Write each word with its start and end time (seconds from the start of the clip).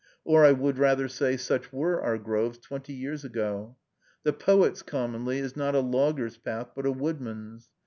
Or, 0.25 0.43
I 0.45 0.51
would 0.51 0.79
rather 0.79 1.07
say, 1.07 1.37
such 1.37 1.71
were 1.71 2.01
our 2.01 2.17
groves 2.17 2.57
twenty 2.57 2.91
years 2.91 3.23
ago. 3.23 3.77
The 4.23 4.33
poet's, 4.33 4.81
commonly, 4.81 5.37
is 5.37 5.55
not 5.55 5.75
a 5.75 5.79
logger's 5.79 6.37
path, 6.37 6.71
but 6.75 6.87
a 6.87 6.91
woodman's. 6.91 7.69